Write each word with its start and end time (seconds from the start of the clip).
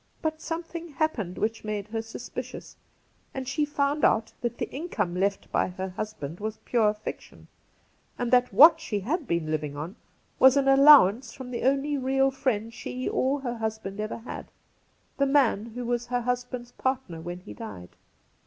But 0.23 0.41
something 0.41 0.93
happened 0.93 1.37
which 1.37 1.63
made 1.63 1.89
her 1.89 2.01
suspicious, 2.01 2.75
and 3.35 3.47
she 3.47 3.65
found 3.65 4.03
out 4.03 4.33
that 4.41 4.57
the 4.57 4.67
income 4.71 5.13
left 5.13 5.51
by 5.51 5.67
her 5.67 5.89
husband 5.89 6.39
was 6.39 6.57
pure 6.65 6.91
fiction, 6.95 7.47
and 8.17 8.31
that 8.31 8.51
what 8.51 8.79
Cassidy 8.79 9.01
139 9.01 9.01
she 9.03 9.09
had 9.11 9.27
been 9.43 9.51
living 9.51 9.77
on 9.77 9.95
was 10.39 10.57
an 10.57 10.67
allowance 10.67 11.33
from 11.33 11.51
the 11.51 11.61
only 11.61 11.99
real 11.99 12.31
friend 12.31 12.73
she 12.73 13.07
or 13.07 13.41
her 13.41 13.57
husband 13.57 13.99
ever 13.99 14.17
had— 14.17 14.47
the 15.19 15.27
man 15.27 15.67
who 15.75 15.85
was 15.85 16.07
her 16.07 16.21
husband's 16.21 16.71
partner 16.71 17.21
when 17.21 17.41
he 17.41 17.53
died.' 17.53 17.95